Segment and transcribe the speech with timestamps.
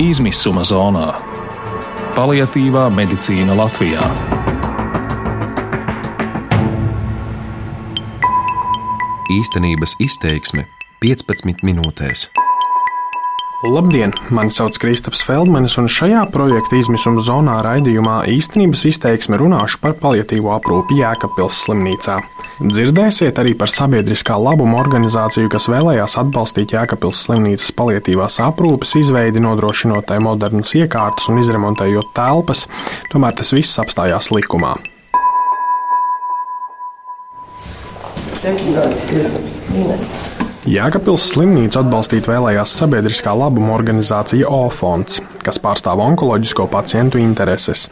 [0.00, 1.12] izmisuma zonā-
[2.16, 4.06] paliatīvā medicīna Latvijā.
[9.30, 10.64] Īstenības izteiksme
[11.04, 12.30] 15 minūtēs.
[13.60, 14.14] Labdien!
[14.32, 20.54] Mani sauc Kristaps Feldmanis, un šajā projekta izmisuma zonā raidījumā īstenības izteiksme runāšu par paliatīvo
[20.56, 22.22] aprūpi Jēkabpils slimnīcā.
[22.60, 30.04] Dzirdēsiet arī par sabiedriskā labuma organizāciju, kas vēlējās atbalstīt Jēkabpils slimnīcas paliatīvās aprūpes izveidi, nodrošinot
[30.10, 32.66] tai modernas iekārtas un izremontējot telpas,
[33.14, 34.74] tomēr tas viss apstājās likumā.
[38.42, 40.39] Sveicināti, Kristaps!
[40.70, 47.88] Jēkabpils slimnīcu atbalstīt vēlējās sabiedriskā labuma organizācija OFONS, kas pārstāv onkoloģisko pacientu intereses.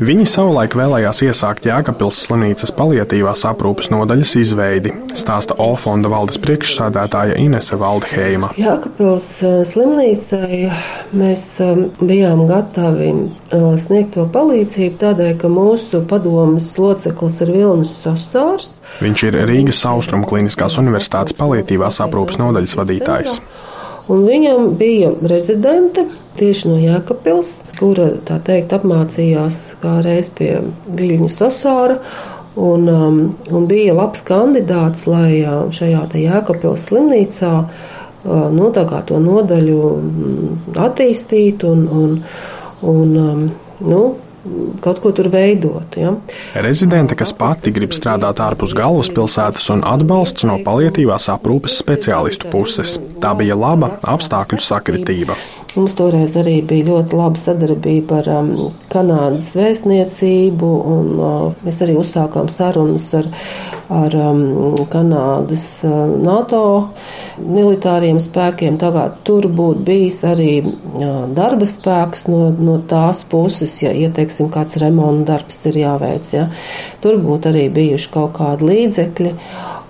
[0.00, 7.76] Viņi savulaik vēlējās iesākt Jēkabpils slimnīcas paliatīvās aprūpes nodaļas izveidi, stāsta OFONda valdes priekšsādātāja Inese
[7.80, 8.54] Valdheima.
[8.56, 9.28] Jēkabpils
[9.74, 10.62] slimnīcai
[11.16, 11.46] mēs
[12.00, 13.12] bijām gatavi
[13.82, 18.75] sniegt to palīdzību tādēļ, ka mūsu padomas loceklis ir Vilnis Sosārs.
[19.02, 23.40] Viņš ir Rīgas Austrumu Kliniskās Universitātes paliatīvās aprūpes nodaļas vadītājs.
[24.12, 26.06] Un viņam bija rezidente
[26.38, 30.60] tieši no Jēkabpils, kura, tā teikt, apmācījās kā reiz pie
[30.96, 32.00] Viļņas Osāra.
[32.56, 33.16] Un, um,
[33.52, 39.80] un bija labs kandidāts, lai uh, šajā Jēkabpils slimnīcā uh, nu, to nodaļu
[40.86, 42.14] attīstītu un, un,
[42.94, 43.42] un um,
[43.84, 44.00] nu,
[44.84, 45.98] kaut ko tur veidot.
[45.98, 46.14] Ja?
[46.64, 52.96] Rezidente, kas pati grib strādāt ārpus galvaspilsētas un atbalsts no palietīvās aprūpes speciālistu puses.
[53.22, 55.38] Tā bija laba apstākļu sakritība.
[55.76, 58.52] Mums toreiz arī bija ļoti laba sadarbība ar um,
[58.88, 63.28] Kanādas vēstniecību, un uh, mēs arī uzsākām sarunas ar,
[63.92, 66.62] ar um, Kanādas uh, NATO
[67.38, 68.78] militāriem spēkiem.
[68.80, 74.78] Tagad tur būtu bijis arī uh, darba spēks no, no tās puses, ja ieteiksim, kāds
[74.82, 76.32] remonta darbs ir jāveic.
[76.34, 76.48] Ja.
[77.04, 79.34] Tur būtu arī bijuši kaut kādi līdzekļi.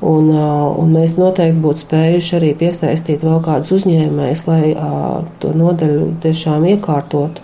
[0.06, 4.74] Un, un mēs noteikti būtu spējuši arī piesaistīt vēl kādus uzņēmējus, lai
[5.40, 7.40] to nodeļu tiešām iekārtotu,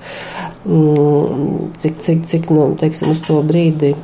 [0.68, 3.94] mm, cik, cik, cik nu, teiksim, uz to brīdi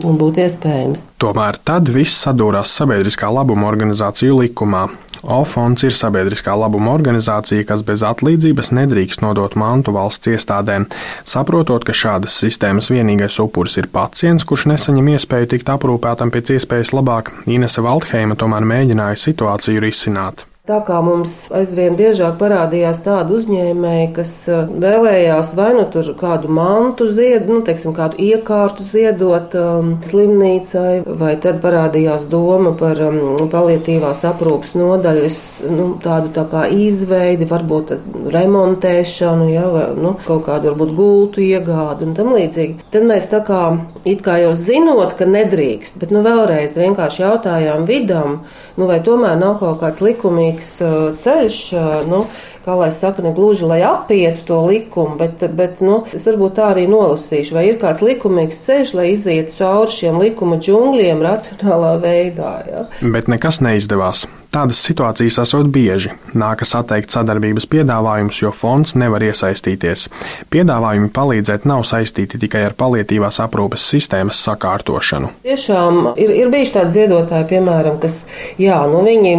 [0.00, 1.06] būtu iespējams.
[1.22, 4.88] Tomēr tad viss sadūrās sabiedriskā labuma organizāciju likumā.
[5.22, 10.88] OFONS ir sabiedriskā labuma organizācija, kas bez atlīdzības nedrīkst nodot mantu valsts iestādēm.
[11.22, 16.94] Saprotot, ka šādas sistēmas vienīgais upuris ir pacients, kurš nesaņem iespēju tikt aprūpētam pēc iespējas
[16.96, 20.48] labāk, Inese Valdheima tomēr mēģināja situāciju risināt.
[20.62, 26.46] Tā kā mums aizvien biežāk parādījās tādi uzņēmēji, kas uh, vēlējās vai nu tur kādu
[26.54, 33.18] mantu ziedot, nu, teiksim, kādu iekārtu ziedot um, slimnīcai, vai tad parādījās doma par um,
[33.50, 37.96] palietīvās aprūpas nodaļas, nu, tādu tā kā izveidi, varbūt
[38.30, 42.86] remontēšanu, ja, vai, nu, kaut kādu varbūt gultu iegādu un tam līdzīgi.
[42.94, 43.64] Tad mēs tā kā,
[44.06, 48.44] it kā jau zinot, ka nedrīkst, bet, nu, vēlreiz vienkārši jautājām vidam,
[48.78, 50.51] nu, vai tomēr nav kaut kāds likumīgs
[50.82, 52.20] uh, ceļš, uh, nu,
[52.66, 56.68] kā lai saka, ne gluži, lai apietu to likumu, bet, bet nu, es varbūt tā
[56.74, 62.54] arī nolasīšu, vai ir kāds likumīgs ceļš, lai izietu cauri šiem likuma džungļiem racionālā veidā.
[62.68, 62.86] Ja?
[63.02, 64.26] Bet nekas neizdevās.
[64.52, 66.10] Tādas situācijas esot bieži.
[66.36, 70.10] Nākas atteikt sadarbības piedāvājumus, jo fonds nevar iesaistīties.
[70.52, 75.30] Piedāvājumi palīdzēt nav saistīti tikai ar palietīvās aprūpes sistēmas sakārtošanu.
[75.46, 78.18] Tiešām ir, ir bijuši tādi ziedotāji, piemēram, kas,
[78.60, 79.32] jā, nu viņi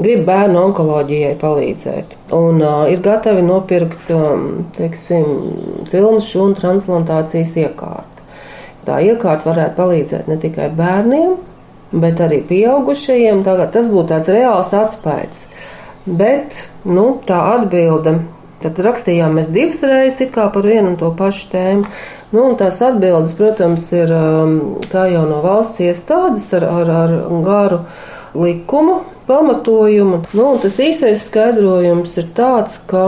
[0.00, 8.24] grib bērnu onkoloģijai palīdzēt un uh, ir gatavi nopirkt, um, cilmes šūnu transplantācijas iekārtu.
[8.88, 11.36] Tā iekārta varētu palīdzēt ne tikai bērniem,
[11.92, 13.44] bet arī pieaugušajiem.
[13.46, 15.44] Tagad tas būtu tāds reāls atspējas.
[16.06, 18.20] Bet nu, tā atbilde.
[18.62, 21.90] Tad rakstījām mēs divas reizes par vienu un to pašu tēmu.
[22.32, 24.54] Nu, tās atbildes, protams, ir um,
[24.90, 27.12] kā jau no valsts iestādes ar, ar, ar
[27.44, 27.82] garu
[28.34, 30.22] likumu pamatojumu.
[30.36, 33.06] Nu, tas īsais skaidrojums ir tāds, ka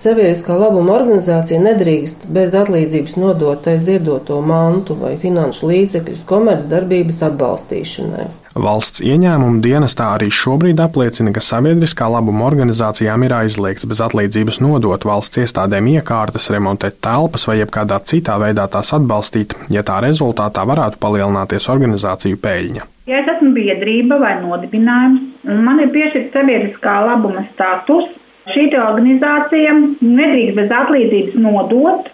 [0.00, 8.24] Sabiedriskā labuma organizācija nedrīkst bez atlīdzības nodot tai ziedoto mantu vai finanšu līdzekļus komercdarbības atbalstīšanai.
[8.64, 15.04] Valsts ieņēmuma dienestā arī šobrīd apliecina, ka sabiedriskā labuma organizācijām ir aizliegts bez atlīdzības nodot
[15.04, 20.96] valsts iestādēm iekārtas, remontēt telpas vai jebkādā citā veidā tās atbalstīt, ja tā rezultātā varētu
[21.04, 22.88] palielināties organizāciju peļņa.
[23.10, 28.08] Ja es esmu biedrība vai nodibinājums, un man ir piešķirts sabiedriskā labuma status,
[28.48, 32.08] Šī organizācija nedrīkst bez atlīdzības nodot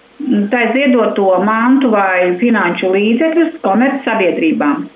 [0.51, 4.87] tā ziedoto mantu vai finanšu līdzekļus komerc sabiedrībām,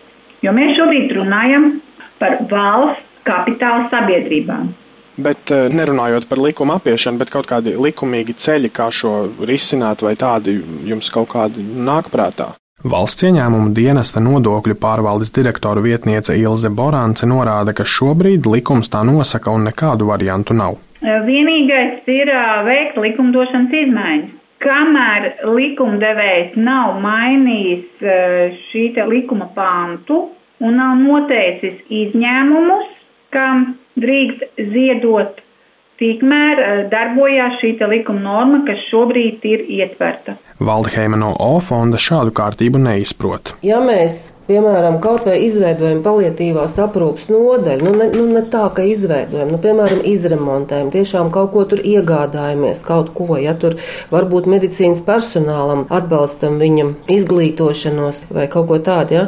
[0.43, 1.73] jo mēs šobrīd runājam
[2.19, 4.73] par valsts kapitāla sabiedrībām.
[5.21, 10.15] Bet eh, nerunājot par likuma apiešanu, bet kaut kādi likumīgi ceļi, kā šo risināt, vai
[10.17, 10.57] tādi
[10.89, 12.55] jums kaut kādi nāk prātā?
[12.81, 19.53] Valsts ieņēmuma dienesta nodokļu pārvaldes direktora vietniece Ilze Borānce norāda, ka šobrīd likums tā nosaka
[19.53, 20.79] un nekādu variantu nav.
[21.01, 22.31] Vienīgais ir
[22.67, 24.37] veikt likumdošanas izmaiņas.
[24.61, 28.03] Kamēr likumdevējs nav mainījis
[28.69, 30.27] šī likuma pāntu
[30.61, 32.91] un nav noteicis izņēmumus,
[33.33, 35.41] kam drīkst ziedot,
[36.01, 36.61] tikmēr
[36.93, 40.37] darbojās šī likuma norma, kas šobrīd ir ietverta.
[40.61, 43.55] Valdeheima no O fonda šādu kārtību neizprot.
[43.65, 48.85] Ja mēs, piemēram, kaut vai izveidojam palietīvās aprūpas nodaļu, nu ne, nu ne tā, ka
[48.89, 53.79] izveidojam, nu, piemēram, izremontējam, tiešām kaut ko tur iegādājamies, kaut ko, ja tur
[54.11, 59.27] varbūt medicīnas personālam atbalstam viņam izglītošanos vai kaut ko tādu, ja,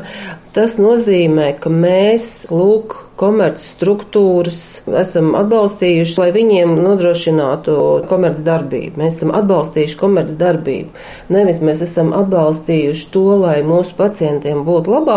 [0.53, 4.59] Tas nozīmē, ka mēs, lūk, komercstruktūras
[5.01, 7.77] esam atbalstījuši, lai viņiem nodrošinātu
[8.11, 9.01] komercdarbību.
[9.01, 10.93] Mēs esam atbalstījuši komercdarbību.
[11.33, 15.12] Nevis mēs esam atbalstījuši to, lai mūsu pacientiem būtu labāk,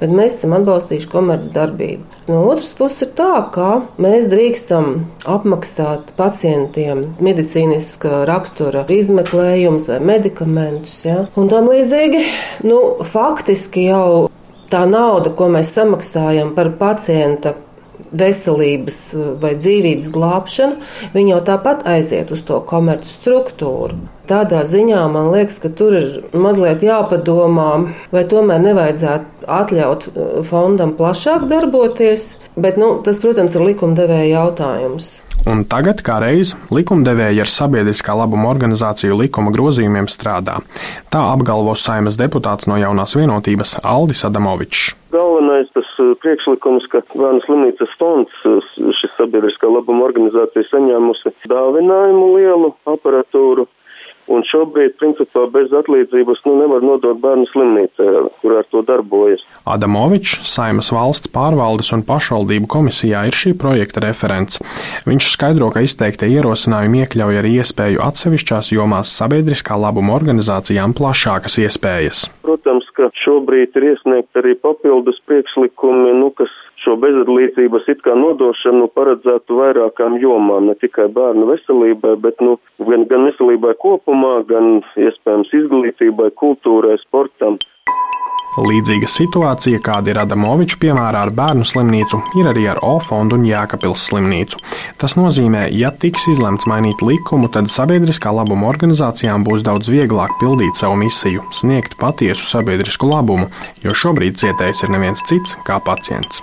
[0.00, 2.20] bet mēs esam atbalstījuši komercdarbību.
[2.30, 3.70] No otras puses ir tā, ka
[4.02, 4.92] mēs drīkstam
[5.28, 11.00] apmaksāt pacientiem medicīniska rakstura izmeklējumus vai medikamentus.
[11.06, 11.24] Ja?
[11.40, 12.22] Un tam līdzīgi,
[12.68, 12.80] nu,
[13.12, 14.28] faktiski jau
[14.70, 17.56] tā nauda, ko mēs samaksājam par pacienta
[18.10, 19.00] veselības
[19.42, 20.78] vai dzīvības glābšanu,
[21.14, 23.98] viņa jau tāpat aiziet uz to komerci struktūru.
[24.30, 27.70] Tādā ziņā man liekas, ka tur ir mazliet jāpadomā,
[28.14, 35.16] vai tomēr nevajadzētu atļaut uh, fondam plašāk darboties, bet nu, tas, protams, ir likumdevēja jautājums.
[35.48, 40.58] Un tagad, kā reiz, likumdevēji ar sabiedriskā labuma organizāciju likuma grozījumiem strādā.
[41.10, 44.92] Tā apgalvo saimas deputāts no jaunās vienotības Aldis Adamovičs.
[45.10, 48.62] Galvenais tas uh, priekšlikums, ka Bērnu slimnīcas fonds, uh,
[49.00, 53.66] šis sabiedriskā labuma organizācija saņēmusi dāvinājumu lielu aparatūru
[54.30, 58.06] Un šobrīd, principā, bez atlīdzības nu, nevar nodot bērnu slimnīcā,
[58.38, 59.42] kur ar to darbojas.
[59.66, 64.60] Adamovičs, Saimas valsts pārvaldes un pašvaldību komisijā, ir šī projekta referents.
[65.08, 72.28] Viņš skaidro, ka izteiktie ierosinājumi iekļauj arī iespēju atsevišķās jomās sabiedriskā labuma organizācijām plašākas iespējas.
[72.46, 72.86] Protams,
[73.50, 80.18] šobrīd ir iesniegt arī papildus priekšlikumi, nu, kas šo bezadlīdzības it kā nodošanu paredzētu vairākām
[80.22, 86.96] jomām, ne tikai bērnu veselībai, bet nu, gan, gan veselībai kopumā, gan iespējams izglītībai, kultūrai,
[87.02, 87.58] sportam.
[88.58, 93.44] Līdzīga situācija, kāda ir Adamoviča piemērā ar bērnu slimnīcu, ir arī ar O fondu un
[93.46, 94.58] Jēkabils slimnīcu.
[94.98, 100.82] Tas nozīmē, ja tiks izlemts mainīt likumu, tad sabiedriskā labuma organizācijām būs daudz vieglāk pildīt
[100.82, 103.46] savu misiju, sniegt patiesu sabiedrisku labumu,
[103.86, 106.42] jo šobrīd cietējs ir neviens cits kā pacients.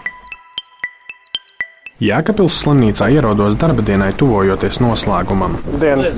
[1.99, 5.59] Jēkabils slimnīcā ierodos darba dienai, tuvojoties noslēgumam.
[5.81, 6.13] Diena!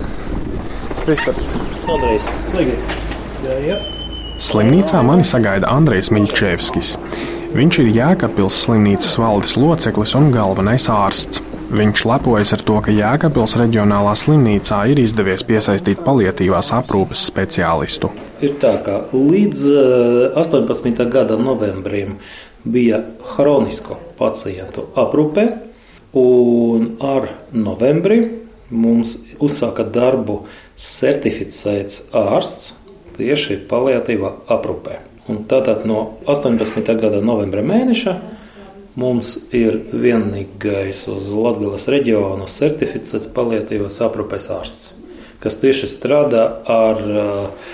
[1.01, 1.55] Kristaps!
[1.89, 2.29] Andrejs!
[3.39, 3.79] Jā, jā.
[4.39, 6.93] Slimnīcā mani sagaida Andrejs Miļčevskis.
[7.51, 11.41] Viņš ir Jēkabils slimnīcas valdes loceklis un galvenais ārsts.
[11.69, 18.13] Viņš lepojas ar to, ka Jēkabils reģionālā slimnīcā ir izdevies piesaistīt palietīvās aprūpes speciālistu.
[18.39, 19.65] Ir tā, ka līdz
[20.39, 20.91] 18.
[20.95, 22.17] Eh, gada novembrim
[22.63, 23.03] bija
[23.35, 25.49] hronisko pacientu aprūpe,
[26.13, 28.23] Un ar novembri
[28.73, 30.39] mums uzsāka darbu
[30.79, 32.79] certificēts ārsts
[33.19, 34.99] tieši paliatīvā aprūpē.
[35.29, 36.81] Un tātad no 18.
[36.97, 38.15] gada novembra mēneša
[38.99, 44.91] mums ir vienīgais uz Latvijas reģionu certificēts paliatīvās aprūpes ārsts,
[45.43, 47.73] kas tieši strādā ar uh,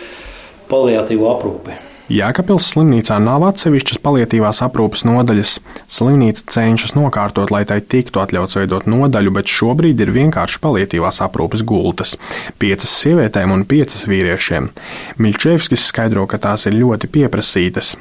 [0.70, 1.95] paliatīvo aprūpi.
[2.06, 5.56] Jēkabils slimnīcā nav atsevišķas palietīvās aprūpes nodaļas.
[5.90, 11.64] Slimnīca cenšas nokārtot, lai tai tiktu atļauts veidot nodaļu, bet šobrīd ir vienkārši palietīvās aprūpes
[11.66, 12.14] gultas-
[12.62, 14.70] piecas sievietēm un piecas vīriešiem.
[15.18, 17.96] Miļčevskis skaidro, ka tās ir ļoti pieprasītas.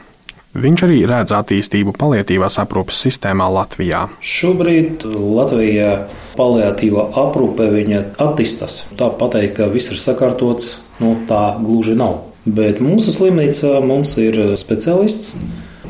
[0.54, 4.10] Viņš arī redz attīstību palietīvās aprūpes sistēmā Latvijā.
[4.20, 6.06] Šobrīd Latvijā
[6.36, 7.72] palietīvā aprūpe
[8.18, 8.84] attīstās.
[8.98, 12.33] Tā pateikt, ka viss ir sakārtots, nu tā gluži nav.
[12.44, 15.38] Bet mūsu slimnīcā mums ir speciālists,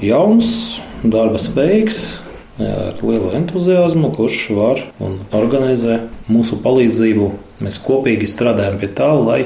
[0.05, 2.03] jauns, darba spējīgs,
[2.63, 5.99] ar lielu entuziasmu, kurš var un organizē
[6.31, 7.31] mūsu palīdzību.
[7.65, 9.41] Mēs kopīgi strādājam pie tā, lai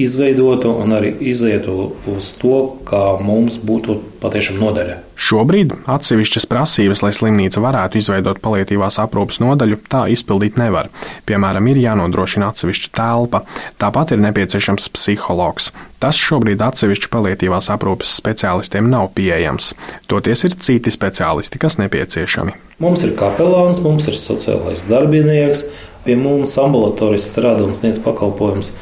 [0.00, 4.96] izveidotu un arī izietu uz to, kā mums būtu patiešām nodaļa.
[5.22, 10.88] Šobrīd atsevišķas prasības, lai slimnīca varētu izveidot palietīvās aprūpas nodaļu, tā izpildīt nevar.
[11.28, 13.42] Piemēram, ir jānodrošina atsevišķa telpa,
[13.82, 15.70] tāpat ir nepieciešams psihologs.
[16.02, 19.74] Tas šobrīd atsevišķi palietīvās aprūpas speciālistiem nav pieejams.
[20.10, 22.56] Toties ir citi speciālisti, kas nepieciešami.
[22.82, 25.68] Mums ir kapelāns, mums ir sociālais darbinieks,
[26.02, 28.72] pie mums ambulatorijas strādā un sniedz pakalpojumus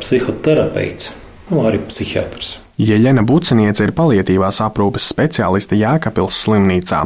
[0.00, 1.12] psihoterapeits,
[1.50, 2.58] nu, arī psihiatrs.
[2.80, 7.02] Jeļena Buciniece ir palietīvās aprūpes speciāliste Jēkabils slimnīcā.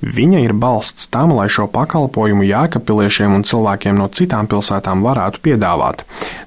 [0.00, 6.06] Viņa ir balsts tam, lai šo pakalpojumu jēkapiliešiem un cilvēkiem no citām pilsētām varētu piedāvāt.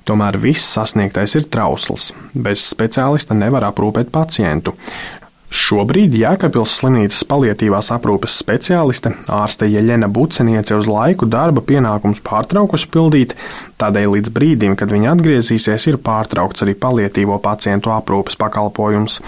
[0.10, 2.10] Tomēr viss sasniegtais ir trausls.
[2.34, 4.74] Bez speciālista nevar aprūpēt pacientu.
[5.54, 13.36] Šobrīd Jēkabils slimnīcas palietīvās aprūpes speciāliste ārste Jeļena Buceniece uz laiku darba pienākumus pārtraukusi pildīt,
[13.78, 19.20] tādēļ līdz brīdim, kad viņa atgriezīsies, ir pārtraukts arī palietīvo pacientu aprūpes pakalpojums.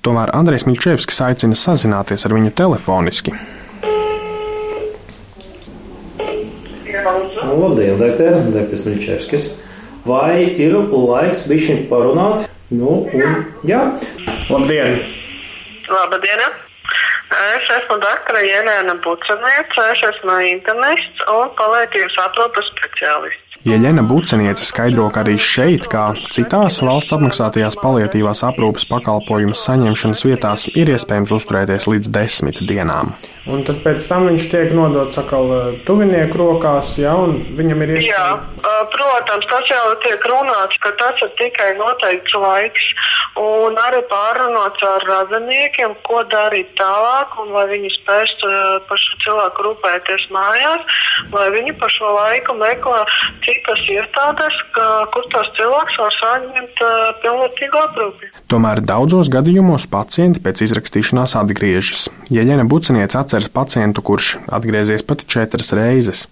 [0.00, 3.34] Tomēr Andrejs Miļčevskis aicina sazināties ar viņu telefoniski.
[7.44, 8.40] Labdien, doktor!
[8.54, 9.44] Doktors Miļčevskis!
[10.08, 12.48] Vai ir laiks bišķiņ parunāt?
[12.72, 13.82] Nu, un jā.
[14.48, 15.23] Labdien!
[15.88, 16.40] Labdien!
[17.34, 23.58] Es esmu doktora Jēlēna Buceniece, es esmu internists un palīdzības aprūpes speciālists.
[23.64, 30.66] Ieļena Buceniece skaidro, ka arī šeit, kā citās valsts apmaksātajās palietīvās aprūpes pakalpojumu saņemšanas vietās,
[30.76, 33.14] ir iespējams uzturēties līdz desmit dienām.
[33.44, 35.50] Un tad pēc tam viņš tiek nodots atkal
[35.84, 37.12] tuvinieku rokās, ja
[37.58, 38.14] viņam ir iespēja.
[38.16, 42.86] Jā, protams, tas jau tiek runāts, ka tas ir tikai noteikts laiks.
[43.36, 48.32] Un arī pārunāts ar radiniekiem, ko darīt tālāk, un vai viņi spēs
[48.88, 50.96] par šo cilvēku rūpēties mājās,
[51.34, 53.02] vai viņi pa šo laiku meklē
[53.44, 56.84] citas iestādes, ka, kur tos cilvēks var saņemt
[57.26, 58.32] pilnvērtīgu aprūpi.
[58.48, 62.08] Tomēr daudzos gadījumos pacienti pēc izrakstīšanās atgriežas.
[62.32, 66.28] Jeļena Buciniece atceras pacientu, kurš atgriezies pat četras reizes.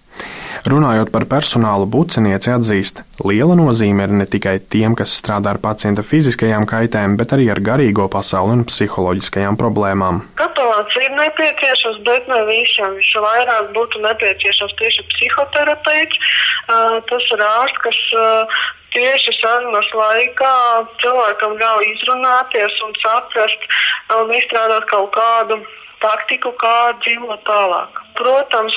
[0.63, 6.05] Runājot par personālu, bucinieci atzīst, liela nozīme ir ne tikai tiem, kas strādā ar pacienta
[6.05, 10.21] fiziskajām kaitēm, bet arī ar garīgo pasauli un psiholoģiskajām problēmām.
[10.39, 12.95] Kapelāns ir nepieciešams, bet ne visiem.
[12.95, 16.39] Viņš vairāk būtu nepieciešams tieši psihoterapeits.
[17.11, 18.01] Tas ir ārsts, kas
[18.95, 20.55] tieši sarunas laikā
[21.03, 23.71] cilvēkam ļauj izrunāties un saprast
[24.21, 25.65] un izstrādāt kaut kādu
[26.03, 28.01] taktiku, kā dzīvot tālāk.
[28.19, 28.75] Protams,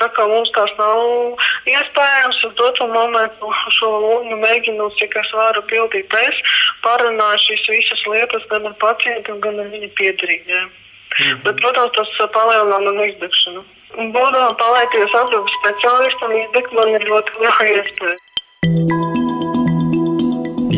[0.00, 1.38] tā kā mums tās nav
[1.72, 6.42] iespējams, uz doto momentu šo lomu mēģinu, cik es varu pildīt es,
[6.84, 10.68] parunāju šīs visas lietas gan ar pacientiem, gan ar viņu piedarīgiem.
[11.16, 11.42] Mhm.
[11.46, 13.64] Bet, protams, tas palielina manu izdegšanu.
[13.96, 18.18] Būdama palētības aprūpas speciālistam, izdegt man ir ļoti liela iespēja.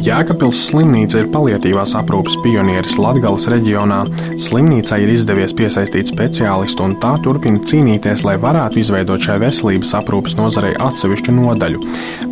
[0.08, 3.98] Jēkabils slimnīca ir palietīvās aprūpes pionieris Latgales reģionā.
[4.40, 10.38] Slimnīcai ir izdevies piesaistīt speciālistu, un tā turpina cīnīties, lai varētu izveidot šai veselības aprūpes
[10.38, 11.82] nozarei atsevišķu nodaļu.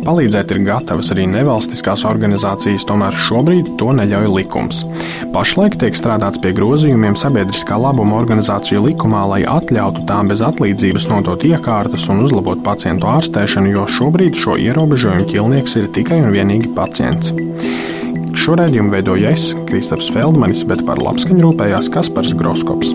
[0.07, 4.81] Palīdzēt ir gatavas arī nevalstiskās organizācijas, tomēr šobrīd to neļauj likums.
[5.35, 11.45] Pašlaik tiek strādāts pie grozījumiem sabiedriskā labuma organizāciju likumā, lai atļautu tām bez atlīdzības nodot
[11.45, 17.35] iekārtas un uzlabot pacientu ārstēšanu, jo šobrīd šo ierobežojumu ķilnieks ir tikai un vienīgi pacients.
[18.37, 22.93] Šo raidījumu veidoju es, Kristaps Feldmanis, bet par labskaņu rūpējās Kaspars Groskops.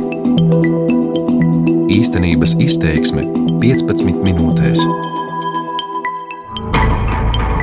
[1.93, 3.27] Īstenības izteiksme
[3.61, 4.87] 15 minūtēs.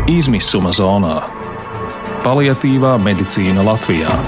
[0.10, 1.18] Izmisuma zonā-
[2.26, 4.20] paliatīvā medicīna Latvijā.